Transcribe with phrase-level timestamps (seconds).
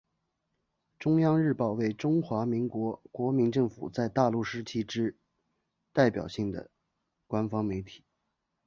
[0.97, 5.15] 中央日报为中华民国国民政府在大陆时期之
[5.93, 6.71] 代表性的
[7.27, 8.03] 官方媒体。